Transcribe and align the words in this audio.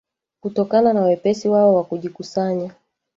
kutokana 0.41 0.93
na 0.93 1.01
wepesi 1.01 1.49
wao 1.49 1.73
wa 1.75 1.83
kujikusanya 1.83 2.73